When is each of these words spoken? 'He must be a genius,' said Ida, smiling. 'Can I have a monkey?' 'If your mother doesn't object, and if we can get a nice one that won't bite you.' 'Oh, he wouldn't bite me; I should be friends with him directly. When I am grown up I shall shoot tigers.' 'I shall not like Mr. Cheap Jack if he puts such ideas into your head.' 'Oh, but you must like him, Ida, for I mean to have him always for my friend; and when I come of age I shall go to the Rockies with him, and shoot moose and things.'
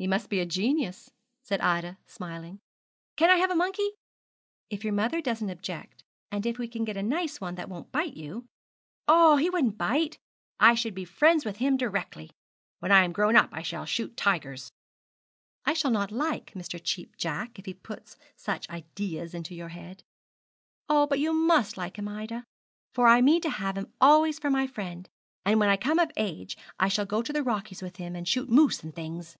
'He 0.00 0.06
must 0.06 0.30
be 0.30 0.38
a 0.38 0.46
genius,' 0.46 1.10
said 1.42 1.60
Ida, 1.60 1.98
smiling. 2.06 2.60
'Can 3.16 3.30
I 3.30 3.36
have 3.38 3.50
a 3.50 3.56
monkey?' 3.56 3.90
'If 4.70 4.84
your 4.84 4.92
mother 4.92 5.20
doesn't 5.20 5.50
object, 5.50 6.04
and 6.30 6.46
if 6.46 6.56
we 6.56 6.68
can 6.68 6.84
get 6.84 6.96
a 6.96 7.02
nice 7.02 7.40
one 7.40 7.56
that 7.56 7.68
won't 7.68 7.90
bite 7.90 8.16
you.' 8.16 8.46
'Oh, 9.08 9.38
he 9.38 9.50
wouldn't 9.50 9.76
bite 9.76 10.12
me; 10.12 10.18
I 10.60 10.74
should 10.76 10.94
be 10.94 11.04
friends 11.04 11.44
with 11.44 11.56
him 11.56 11.76
directly. 11.76 12.30
When 12.78 12.92
I 12.92 13.02
am 13.02 13.10
grown 13.10 13.34
up 13.34 13.48
I 13.52 13.62
shall 13.62 13.86
shoot 13.86 14.16
tigers.' 14.16 14.70
'I 15.64 15.72
shall 15.72 15.90
not 15.90 16.12
like 16.12 16.52
Mr. 16.52 16.78
Cheap 16.80 17.16
Jack 17.16 17.58
if 17.58 17.66
he 17.66 17.74
puts 17.74 18.16
such 18.36 18.70
ideas 18.70 19.34
into 19.34 19.52
your 19.52 19.70
head.' 19.70 20.04
'Oh, 20.88 21.08
but 21.08 21.18
you 21.18 21.32
must 21.32 21.76
like 21.76 21.96
him, 21.98 22.06
Ida, 22.06 22.44
for 22.94 23.08
I 23.08 23.20
mean 23.20 23.40
to 23.40 23.50
have 23.50 23.76
him 23.76 23.92
always 24.00 24.38
for 24.38 24.48
my 24.48 24.68
friend; 24.68 25.08
and 25.44 25.58
when 25.58 25.68
I 25.68 25.76
come 25.76 25.98
of 25.98 26.12
age 26.16 26.56
I 26.78 26.86
shall 26.86 27.04
go 27.04 27.20
to 27.20 27.32
the 27.32 27.42
Rockies 27.42 27.82
with 27.82 27.96
him, 27.96 28.14
and 28.14 28.28
shoot 28.28 28.48
moose 28.48 28.84
and 28.84 28.94
things.' 28.94 29.36